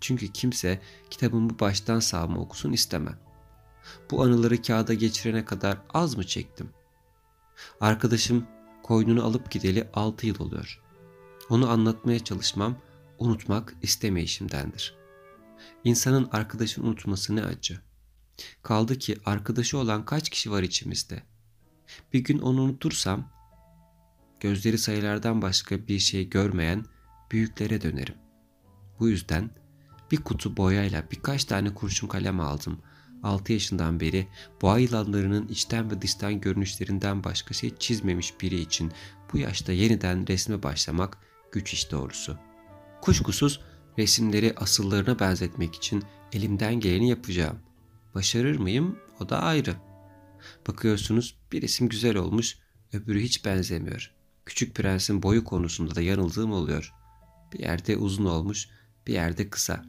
Çünkü 0.00 0.32
kimse 0.32 0.80
kitabımı 1.10 1.58
baştan 1.60 2.00
sağma 2.00 2.40
okusun 2.40 2.72
istemem. 2.72 3.18
Bu 4.10 4.22
anıları 4.22 4.62
kağıda 4.62 4.94
geçirene 4.94 5.44
kadar 5.44 5.78
az 5.94 6.16
mı 6.16 6.26
çektim? 6.26 6.70
Arkadaşım 7.80 8.46
koynunu 8.82 9.24
alıp 9.24 9.50
gideli 9.50 9.88
6 9.94 10.26
yıl 10.26 10.40
oluyor. 10.40 10.80
Onu 11.50 11.70
anlatmaya 11.70 12.24
çalışmam, 12.24 12.76
unutmak 13.18 13.74
istemeyişimdendir. 13.82 14.94
İnsanın 15.84 16.28
arkadaşını 16.32 16.86
unutması 16.86 17.36
ne 17.36 17.44
acı. 17.44 17.80
Kaldı 18.62 18.98
ki 18.98 19.16
arkadaşı 19.24 19.78
olan 19.78 20.04
kaç 20.04 20.30
kişi 20.30 20.50
var 20.50 20.62
içimizde. 20.62 21.22
Bir 22.12 22.18
gün 22.18 22.38
onu 22.38 22.62
unutursam, 22.62 23.28
gözleri 24.40 24.78
sayılardan 24.78 25.42
başka 25.42 25.86
bir 25.88 25.98
şey 25.98 26.28
görmeyen 26.28 26.84
büyüklere 27.30 27.82
dönerim. 27.82 28.14
Bu 29.00 29.08
yüzden 29.08 29.50
bir 30.10 30.16
kutu 30.16 30.56
boyayla 30.56 31.04
birkaç 31.10 31.44
tane 31.44 31.74
kurşun 31.74 32.08
kalem 32.08 32.40
aldım. 32.40 32.82
6 33.22 33.52
yaşından 33.52 34.00
beri 34.00 34.28
boğa 34.62 34.78
yılanlarının 34.78 35.48
içten 35.48 35.90
ve 35.90 36.02
dıştan 36.02 36.40
görünüşlerinden 36.40 37.24
başka 37.24 37.54
şey 37.54 37.76
çizmemiş 37.76 38.40
biri 38.40 38.60
için 38.60 38.92
bu 39.32 39.38
yaşta 39.38 39.72
yeniden 39.72 40.28
resme 40.28 40.62
başlamak 40.62 41.18
güç 41.52 41.72
iş 41.72 41.90
doğrusu. 41.90 42.38
Kuşkusuz 43.02 43.60
resimleri 43.98 44.54
asıllarına 44.56 45.18
benzetmek 45.18 45.74
için 45.74 46.02
elimden 46.32 46.80
geleni 46.80 47.08
yapacağım. 47.08 47.58
Başarır 48.14 48.58
mıyım 48.58 48.98
o 49.20 49.28
da 49.28 49.42
ayrı. 49.42 49.76
Bakıyorsunuz 50.68 51.38
bir 51.52 51.62
resim 51.62 51.88
güzel 51.88 52.16
olmuş, 52.16 52.58
öbürü 52.92 53.20
hiç 53.20 53.44
benzemiyor. 53.44 54.14
Küçük 54.46 54.74
Prens'in 54.74 55.22
boyu 55.22 55.44
konusunda 55.44 55.94
da 55.94 56.00
yanıldığım 56.00 56.52
oluyor. 56.52 56.94
Bir 57.52 57.58
yerde 57.58 57.96
uzun 57.96 58.24
olmuş, 58.24 58.68
bir 59.06 59.12
yerde 59.12 59.50
kısa. 59.50 59.84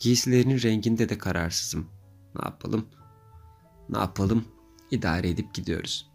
Giysilerinin 0.00 0.62
renginde 0.62 1.08
de 1.08 1.18
kararsızım. 1.18 1.90
Ne 2.34 2.44
yapalım? 2.44 2.88
Ne 3.88 3.98
yapalım? 3.98 4.44
İdare 4.90 5.28
edip 5.28 5.54
gidiyoruz. 5.54 6.10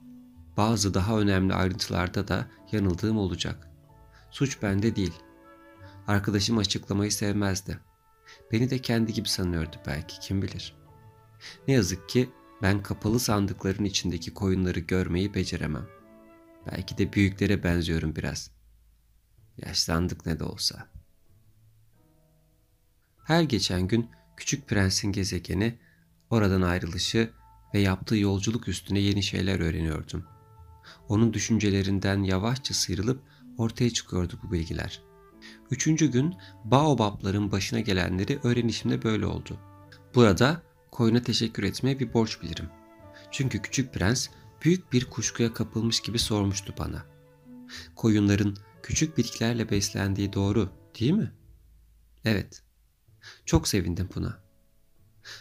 Bazı 0.57 0.93
daha 0.93 1.19
önemli 1.19 1.53
ayrıntılarda 1.53 2.27
da 2.27 2.47
yanıldığım 2.71 3.17
olacak. 3.17 3.69
Suç 4.31 4.61
bende 4.61 4.95
değil. 4.95 5.13
Arkadaşım 6.07 6.57
açıklamayı 6.57 7.11
sevmezdi. 7.11 7.79
Beni 8.51 8.69
de 8.69 8.79
kendi 8.79 9.13
gibi 9.13 9.29
sanıyordu 9.29 9.75
belki 9.87 10.19
kim 10.19 10.41
bilir. 10.41 10.84
Ne 11.67 11.73
yazık 11.73 12.09
ki 12.09 12.29
ben 12.61 12.83
kapalı 12.83 13.19
sandıkların 13.19 13.83
içindeki 13.83 14.33
koyunları 14.33 14.79
görmeyi 14.79 15.33
beceremem. 15.33 15.87
Belki 16.71 16.97
de 16.97 17.13
büyüklere 17.13 17.63
benziyorum 17.63 18.15
biraz. 18.15 18.51
Yaşlandık 19.57 20.25
ne 20.25 20.39
de 20.39 20.43
olsa. 20.43 20.87
Her 23.23 23.41
geçen 23.41 23.87
gün 23.87 24.09
Küçük 24.37 24.67
Prens'in 24.67 25.11
gezegeni, 25.11 25.79
oradan 26.29 26.61
ayrılışı 26.61 27.29
ve 27.73 27.79
yaptığı 27.79 28.17
yolculuk 28.17 28.67
üstüne 28.67 28.99
yeni 28.99 29.23
şeyler 29.23 29.59
öğreniyordum. 29.59 30.25
Onun 31.09 31.33
düşüncelerinden 31.33 32.23
yavaşça 32.23 32.73
sıyrılıp 32.73 33.21
ortaya 33.57 33.89
çıkıyordu 33.89 34.39
bu 34.43 34.51
bilgiler. 34.51 35.01
Üçüncü 35.71 36.11
gün 36.11 36.35
Baobab'ların 36.63 37.51
başına 37.51 37.79
gelenleri 37.79 38.39
öğrenişimde 38.43 39.03
böyle 39.03 39.25
oldu. 39.25 39.59
Burada 40.15 40.61
koyuna 40.95 41.21
teşekkür 41.21 41.63
etmeye 41.63 41.99
bir 41.99 42.13
borç 42.13 42.41
bilirim. 42.41 42.69
Çünkü 43.31 43.61
küçük 43.61 43.93
prens 43.93 44.27
büyük 44.61 44.93
bir 44.93 45.05
kuşkuya 45.05 45.53
kapılmış 45.53 45.99
gibi 45.99 46.19
sormuştu 46.19 46.73
bana. 46.79 47.05
Koyunların 47.95 48.55
küçük 48.83 49.17
bitkilerle 49.17 49.69
beslendiği 49.69 50.33
doğru 50.33 50.69
değil 50.99 51.11
mi? 51.11 51.31
Evet. 52.25 52.63
Çok 53.45 53.67
sevindim 53.67 54.09
buna. 54.15 54.39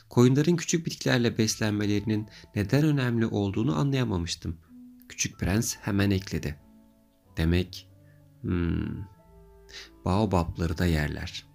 Koyunların 0.09 0.57
küçük 0.57 0.87
bitkilerle 0.87 1.39
beslenmelerinin 1.39 2.29
neden 2.55 2.85
önemli 2.85 3.27
olduğunu 3.27 3.79
anlayamamıştım. 3.79 4.59
Küçük 5.09 5.39
prens 5.39 5.77
hemen 5.77 6.11
ekledi. 6.11 6.61
Demek 7.37 7.89
hmm, 8.41 9.05
baobabları 10.05 10.79
da 10.79 10.87
yerler. 10.87 11.47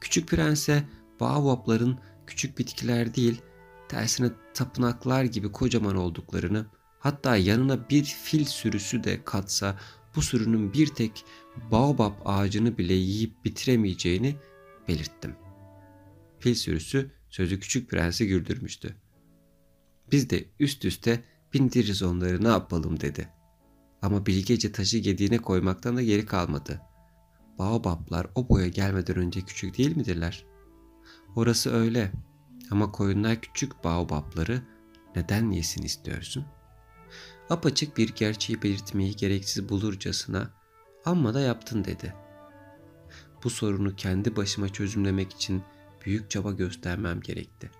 Küçük 0.00 0.28
prense 0.28 0.88
baobabların 1.20 1.98
küçük 2.26 2.58
bitkiler 2.58 3.14
değil, 3.14 3.42
tersine 3.88 4.30
tapınaklar 4.54 5.24
gibi 5.24 5.52
kocaman 5.52 5.96
olduklarını, 5.96 6.66
hatta 6.98 7.36
yanına 7.36 7.88
bir 7.90 8.04
fil 8.04 8.44
sürüsü 8.44 9.04
de 9.04 9.24
katsa 9.24 9.78
bu 10.16 10.22
sürünün 10.22 10.72
bir 10.72 10.86
tek 10.86 11.24
baobab 11.70 12.12
ağacını 12.24 12.78
bile 12.78 12.94
yiyip 12.94 13.44
bitiremeyeceğini 13.44 14.36
belirttim. 14.88 15.36
Fil 16.38 16.54
sürüsü 16.54 17.10
sözü 17.30 17.60
küçük 17.60 17.90
prensi 17.90 18.26
güldürmüştü. 18.26 18.96
Biz 20.12 20.30
de 20.30 20.44
üst 20.60 20.84
üste 20.84 21.24
bindiririz 21.54 22.02
onları 22.02 22.44
ne 22.44 22.48
yapalım 22.48 23.00
dedi. 23.00 23.28
Ama 24.02 24.26
bilgece 24.26 24.72
taşı 24.72 24.98
gediğine 24.98 25.38
koymaktan 25.38 25.96
da 25.96 26.02
geri 26.02 26.26
kalmadı. 26.26 26.80
Baobablar 27.58 28.26
o 28.34 28.48
boya 28.48 28.68
gelmeden 28.68 29.16
önce 29.16 29.40
küçük 29.40 29.78
değil 29.78 29.96
midirler? 29.96 30.53
Orası 31.36 31.74
öyle 31.74 32.12
ama 32.70 32.92
koyunlar 32.92 33.40
küçük 33.40 33.84
baobabları 33.84 34.62
neden 35.16 35.50
yesin 35.50 35.82
istiyorsun? 35.82 36.44
Apaçık 37.50 37.96
bir 37.96 38.08
gerçeği 38.08 38.62
belirtmeyi 38.62 39.16
gereksiz 39.16 39.68
bulurcasına 39.68 40.50
amma 41.04 41.34
da 41.34 41.40
yaptın 41.40 41.84
dedi. 41.84 42.14
Bu 43.44 43.50
sorunu 43.50 43.96
kendi 43.96 44.36
başıma 44.36 44.68
çözümlemek 44.68 45.32
için 45.32 45.62
büyük 46.06 46.30
çaba 46.30 46.52
göstermem 46.52 47.20
gerekti. 47.20 47.70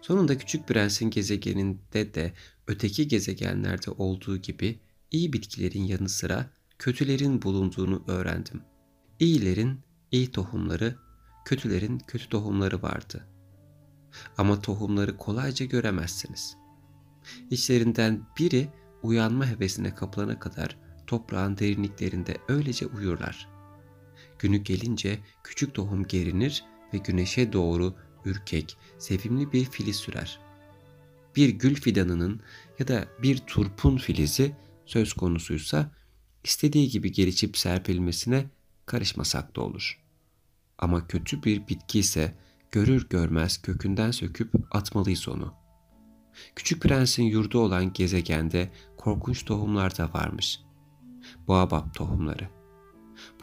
Sonunda 0.00 0.38
küçük 0.38 0.68
prensin 0.68 1.10
gezegeninde 1.10 2.14
de 2.14 2.32
öteki 2.66 3.08
gezegenlerde 3.08 3.90
olduğu 3.90 4.36
gibi 4.36 4.80
iyi 5.10 5.32
bitkilerin 5.32 5.84
yanı 5.84 6.08
sıra 6.08 6.50
kötülerin 6.78 7.42
bulunduğunu 7.42 8.04
öğrendim. 8.06 8.62
İyilerin 9.20 9.80
iyi 10.10 10.30
tohumları, 10.30 10.98
kötülerin 11.46 11.98
kötü 11.98 12.28
tohumları 12.28 12.82
vardı. 12.82 13.26
Ama 14.38 14.60
tohumları 14.60 15.16
kolayca 15.16 15.66
göremezsiniz. 15.66 16.56
İçlerinden 17.50 18.26
biri 18.38 18.68
uyanma 19.02 19.46
hevesine 19.46 19.94
kapılana 19.94 20.38
kadar 20.38 20.78
toprağın 21.06 21.58
derinliklerinde 21.58 22.36
öylece 22.48 22.86
uyurlar. 22.86 23.48
Günü 24.38 24.56
gelince 24.56 25.18
küçük 25.44 25.74
tohum 25.74 26.06
gerinir 26.06 26.64
ve 26.94 26.98
güneşe 26.98 27.52
doğru 27.52 27.94
ürkek, 28.24 28.78
sevimli 28.98 29.52
bir 29.52 29.64
filiz 29.64 29.96
sürer. 29.96 30.40
Bir 31.36 31.48
gül 31.48 31.74
fidanının 31.74 32.40
ya 32.78 32.88
da 32.88 33.08
bir 33.22 33.38
turpun 33.38 33.96
filizi 33.96 34.56
söz 34.86 35.12
konusuysa 35.12 35.90
istediği 36.44 36.88
gibi 36.88 37.12
gelişip 37.12 37.56
serpilmesine 37.56 38.46
karışmasak 38.86 39.56
da 39.56 39.60
olur. 39.60 40.05
Ama 40.78 41.06
kötü 41.06 41.42
bir 41.42 41.68
bitki 41.68 41.98
ise 41.98 42.34
görür 42.70 43.08
görmez 43.08 43.62
kökünden 43.62 44.10
söküp 44.10 44.54
atmalıyız 44.70 45.28
onu. 45.28 45.54
Küçük 46.56 46.82
prensin 46.82 47.22
yurdu 47.22 47.58
olan 47.58 47.92
gezegende 47.92 48.70
korkunç 48.96 49.44
tohumlar 49.44 49.98
da 49.98 50.12
varmış. 50.12 50.60
Boğabap 51.48 51.94
tohumları. 51.94 52.48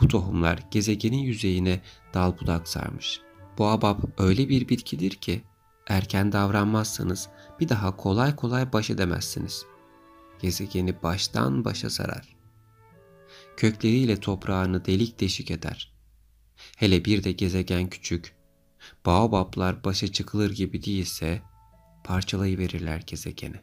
Bu 0.01 0.07
tohumlar 0.07 0.59
gezegenin 0.71 1.17
yüzeyine 1.17 1.81
dal 2.13 2.39
budak 2.39 2.67
sarmış. 2.67 3.21
Boğabap 3.57 4.21
öyle 4.21 4.49
bir 4.49 4.69
bitkidir 4.69 5.11
ki 5.11 5.43
erken 5.87 6.31
davranmazsanız 6.31 7.29
bir 7.59 7.69
daha 7.69 7.97
kolay 7.97 8.35
kolay 8.35 8.73
baş 8.73 8.89
edemezsiniz. 8.89 9.65
Gezegeni 10.41 11.03
baştan 11.03 11.65
başa 11.65 11.89
sarar. 11.89 12.35
Kökleriyle 13.57 14.19
toprağını 14.19 14.85
delik 14.85 15.19
deşik 15.19 15.51
eder. 15.51 15.92
Hele 16.77 17.05
bir 17.05 17.23
de 17.23 17.31
gezegen 17.31 17.89
küçük, 17.89 18.35
baobablar 19.05 19.83
başa 19.83 20.07
çıkılır 20.07 20.51
gibi 20.51 20.83
değilse 20.83 21.41
parçalayıverirler 22.03 23.03
gezegeni. 23.07 23.61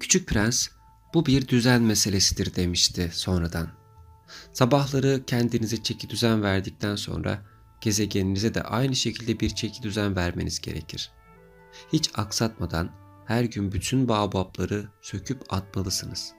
Küçük 0.00 0.28
prens 0.28 0.68
bu 1.14 1.26
bir 1.26 1.48
düzen 1.48 1.82
meselesidir 1.82 2.54
demişti 2.54 3.10
sonradan. 3.12 3.68
Sabahları 4.52 5.22
kendinize 5.26 5.82
çeki 5.82 6.10
düzen 6.10 6.42
verdikten 6.42 6.96
sonra 6.96 7.42
gezegeninize 7.80 8.54
de 8.54 8.62
aynı 8.62 8.96
şekilde 8.96 9.40
bir 9.40 9.50
çeki 9.50 9.82
düzen 9.82 10.16
vermeniz 10.16 10.60
gerekir. 10.60 11.10
Hiç 11.92 12.10
aksatmadan 12.14 12.90
her 13.26 13.44
gün 13.44 13.72
bütün 13.72 14.08
baobabları 14.08 14.88
söküp 15.02 15.52
atmalısınız. 15.52 16.32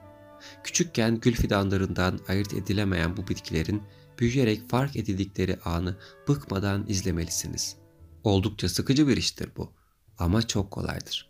Küçükken 0.63 1.19
gül 1.19 1.33
fidanlarından 1.33 2.19
ayırt 2.27 2.53
edilemeyen 2.53 3.17
bu 3.17 3.27
bitkilerin 3.27 3.83
büyüyerek 4.19 4.69
fark 4.69 4.95
edildikleri 4.95 5.60
anı 5.60 5.97
bıkmadan 6.28 6.86
izlemelisiniz. 6.88 7.75
Oldukça 8.23 8.69
sıkıcı 8.69 9.08
bir 9.08 9.17
iştir 9.17 9.49
bu 9.58 9.73
ama 10.17 10.47
çok 10.47 10.71
kolaydır. 10.71 11.30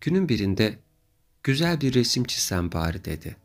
Günün 0.00 0.28
birinde 0.28 0.78
güzel 1.42 1.80
bir 1.80 1.94
resim 1.94 2.24
çizsem 2.24 2.72
bari 2.72 3.04
dedi. 3.04 3.36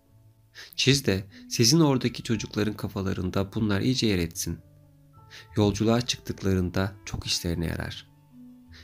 Çiz 0.76 1.06
de 1.06 1.26
sizin 1.50 1.80
oradaki 1.80 2.24
çocukların 2.24 2.74
kafalarında 2.74 3.54
bunlar 3.54 3.82
iyice 3.82 4.08
yer 4.08 4.20
etsin. 4.20 4.60
Yolculuğa 5.56 6.02
çıktıklarında 6.02 6.96
çok 7.06 7.26
işlerine 7.26 7.66
yarar. 7.66 8.08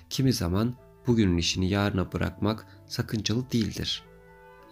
Kimi 0.10 0.34
zaman 0.34 0.76
bugünün 1.08 1.38
işini 1.38 1.70
yarına 1.70 2.12
bırakmak 2.12 2.68
sakıncalı 2.88 3.52
değildir. 3.52 4.04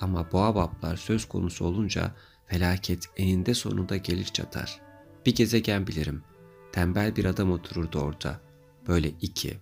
Ama 0.02 0.32
boğabaplar 0.32 0.98
söz 0.98 1.26
konusu 1.26 1.66
olunca 1.66 2.16
felaket 2.52 3.10
eninde 3.18 3.54
sonunda 3.54 3.98
gelir 3.98 4.26
çatar. 4.26 4.82
Bir 5.26 5.36
gezegen 5.36 5.88
bilirim. 5.88 6.24
Tembel 6.72 7.16
bir 7.16 7.26
adam 7.26 7.52
otururdu 7.52 8.00
orada. 8.00 8.42
Böyle 8.88 9.12
iki, 9.22 9.58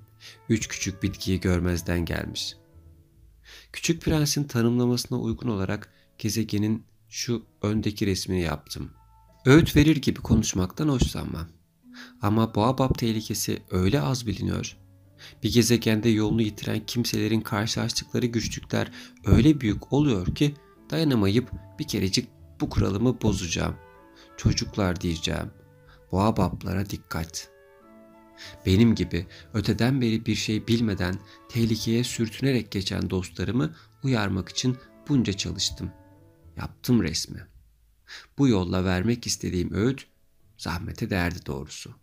üç 0.50 0.68
küçük 0.68 1.04
bitkiyi 1.04 1.40
görmezden 1.40 2.06
gelmiş. 2.06 2.56
Küçük 3.74 4.02
Prens'in 4.02 4.44
tanımlamasına 4.44 5.20
uygun 5.20 5.48
olarak 5.48 5.94
gezegenin 6.18 6.84
şu 7.10 7.46
öndeki 7.62 8.06
resmini 8.06 8.42
yaptım. 8.42 8.92
Öğüt 9.46 9.76
verir 9.76 9.96
gibi 9.96 10.20
konuşmaktan 10.20 10.90
hoşlanmam. 10.90 11.48
Ama 12.22 12.56
Boabab 12.56 12.96
tehlikesi 12.96 13.64
öyle 13.72 14.02
az 14.02 14.28
biliniyor. 14.28 14.78
Bir 15.44 15.54
gezegende 15.54 16.10
yolunu 16.10 16.42
yitiren 16.42 16.86
kimselerin 16.86 17.42
karşılaştıkları 17.42 18.26
güçlükler 18.26 18.92
öyle 19.26 19.62
büyük 19.62 19.94
oluyor 19.94 20.36
ki 20.36 20.54
dayanamayıp 20.90 21.52
bir 21.80 21.88
kerecik 21.88 22.39
bu 22.62 22.70
kuralımı 22.70 23.22
bozacağım. 23.22 23.76
Çocuklar 24.38 25.02
diyeceğim. 25.02 25.52
Boabablara 26.12 26.90
dikkat. 26.90 27.50
Benim 28.66 28.96
gibi 28.96 29.28
öteden 29.54 30.02
beri 30.02 30.26
bir 30.26 30.36
şey 30.36 30.68
bilmeden 30.68 31.16
tehlikeye 31.50 32.04
sürtünerek 32.04 32.72
geçen 32.72 33.10
dostlarımı 33.10 33.76
uyarmak 34.04 34.50
için 34.50 34.78
bunca 35.08 35.34
çalıştım. 35.34 35.92
Yaptım 36.58 37.04
resmi. 37.04 37.48
Bu 38.38 38.48
yolla 38.48 38.86
vermek 38.86 39.28
istediğim 39.28 39.74
öğüt 39.74 40.08
zahmete 40.58 41.10
değerdi 41.10 41.46
doğrusu. 41.46 41.96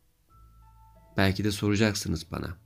Belki 1.16 1.44
de 1.44 1.52
soracaksınız 1.52 2.26
bana. 2.30 2.56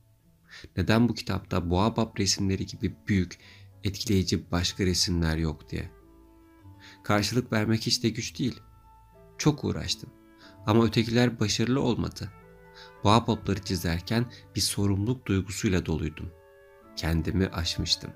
Neden 0.77 1.09
bu 1.09 1.15
kitapta 1.15 1.71
boğabab 1.71 2.19
resimleri 2.19 2.67
gibi 2.67 2.97
büyük, 3.09 3.39
etkileyici 3.85 4.51
başka 4.51 4.87
resimler 4.87 5.37
yok 5.37 5.71
diye. 5.71 6.00
Karşılık 7.03 7.53
vermek 7.53 7.81
hiç 7.81 8.03
de 8.03 8.09
güç 8.09 8.39
değil. 8.39 8.61
Çok 9.39 9.65
uğraştım. 9.65 10.11
Ama 10.67 10.85
ötekiler 10.85 11.41
başarılı 11.41 11.81
olmadı. 11.81 12.33
Boğa 13.05 13.25
popları 13.25 13.63
çizerken 13.63 14.33
bir 14.57 14.61
sorumluluk 14.61 15.27
duygusuyla 15.27 15.87
doluydum. 15.87 16.31
Kendimi 16.97 17.49
aşmıştım. 17.49 18.11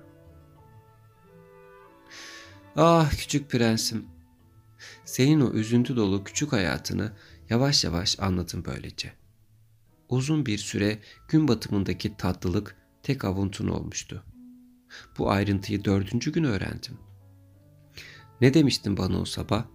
Ah 2.75 3.11
küçük 3.11 3.49
prensim. 3.49 4.05
Senin 5.05 5.41
o 5.41 5.51
üzüntü 5.51 5.95
dolu 5.95 6.23
küçük 6.23 6.51
hayatını 6.51 7.13
yavaş 7.49 7.83
yavaş 7.83 8.19
anlatın 8.19 8.65
böylece. 8.65 9.13
Uzun 10.09 10.45
bir 10.45 10.57
süre 10.57 10.99
gün 11.27 11.47
batımındaki 11.47 12.17
tatlılık 12.17 12.75
tek 13.03 13.25
avuntun 13.25 13.67
olmuştu. 13.67 14.23
Bu 15.17 15.31
ayrıntıyı 15.31 15.85
dördüncü 15.85 16.31
gün 16.31 16.43
öğrendim. 16.43 16.97
Ne 18.41 18.53
demiştin 18.53 18.97
bana 18.97 19.21
o 19.21 19.25
sabah? 19.25 19.65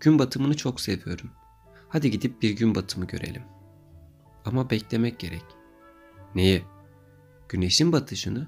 Gün 0.00 0.18
batımını 0.18 0.56
çok 0.56 0.80
seviyorum. 0.80 1.30
Hadi 1.88 2.10
gidip 2.10 2.42
bir 2.42 2.50
gün 2.50 2.74
batımı 2.74 3.06
görelim. 3.06 3.42
Ama 4.44 4.70
beklemek 4.70 5.18
gerek. 5.18 5.44
Neyi? 6.34 6.64
Güneşin 7.48 7.92
batışını? 7.92 8.46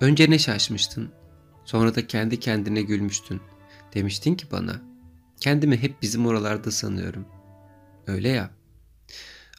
Önce 0.00 0.30
ne 0.30 0.38
şaşmıştın? 0.38 1.12
Sonra 1.64 1.94
da 1.94 2.06
kendi 2.06 2.40
kendine 2.40 2.82
gülmüştün. 2.82 3.40
Demiştin 3.94 4.34
ki 4.34 4.46
bana, 4.52 4.82
kendimi 5.40 5.76
hep 5.76 6.02
bizim 6.02 6.26
oralarda 6.26 6.70
sanıyorum. 6.70 7.26
Öyle 8.06 8.28
ya. 8.28 8.50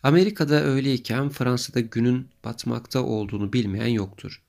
Amerika'da 0.03 0.63
öyleyken 0.63 1.29
Fransa'da 1.29 1.79
günün 1.79 2.29
batmakta 2.43 3.03
olduğunu 3.03 3.53
bilmeyen 3.53 3.87
yoktur. 3.87 4.43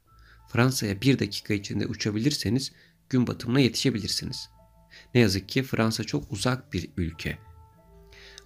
Fransa'ya 0.48 1.00
bir 1.00 1.18
dakika 1.18 1.54
içinde 1.54 1.86
uçabilirseniz 1.86 2.72
gün 3.10 3.26
batımına 3.26 3.60
yetişebilirsiniz. 3.60 4.50
Ne 5.14 5.20
yazık 5.20 5.48
ki 5.48 5.62
Fransa 5.62 6.04
çok 6.04 6.32
uzak 6.32 6.72
bir 6.72 6.90
ülke. 6.96 7.38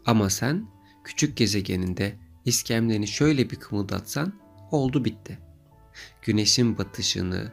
Ama 0.06 0.30
sen 0.30 0.68
küçük 1.04 1.36
gezegeninde 1.36 2.16
iskemleni 2.44 3.08
şöyle 3.08 3.50
bir 3.50 3.56
kımıldatsan 3.56 4.32
oldu 4.70 5.04
bitti. 5.04 5.38
Güneşin 6.22 6.78
batışını, 6.78 7.52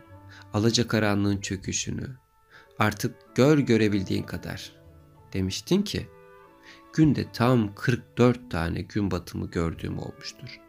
alacakaranlığın 0.53 1.41
çöküşünü 1.41 2.07
artık 2.79 3.35
gör 3.35 3.57
görebildiğin 3.57 4.23
kadar. 4.23 4.71
Demiştin 5.33 5.81
ki 5.81 6.07
günde 6.93 7.31
tam 7.31 7.75
44 7.75 8.51
tane 8.51 8.81
gün 8.81 9.11
batımı 9.11 9.51
gördüğüm 9.51 9.99
olmuştur. 9.99 10.59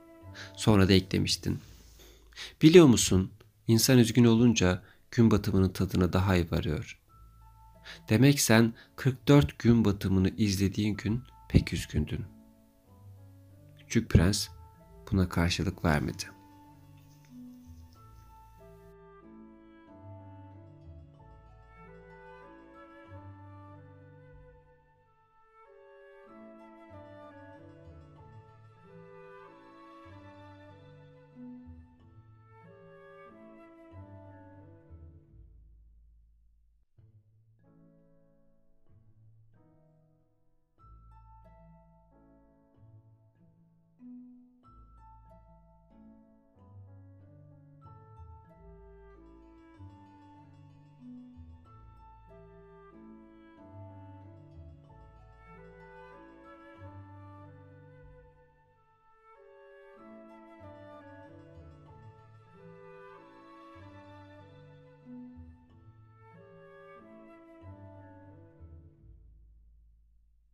Sonra 0.56 0.88
da 0.88 0.92
eklemiştin. 0.92 1.58
Biliyor 2.62 2.86
musun 2.86 3.30
insan 3.68 3.98
üzgün 3.98 4.24
olunca 4.24 4.82
gün 5.12 5.30
batımının 5.30 5.68
tadına 5.68 6.12
daha 6.12 6.36
iyi 6.36 6.50
varıyor. 6.50 6.98
Demek 8.08 8.40
sen 8.40 8.74
44 8.96 9.58
gün 9.58 9.84
batımını 9.84 10.28
izlediğin 10.28 10.96
gün 10.96 11.22
pek 11.48 11.72
üzgündün. 11.72 12.24
Küçük 13.78 14.10
prens 14.10 14.48
buna 15.10 15.28
karşılık 15.28 15.84
vermedi.'' 15.84 16.31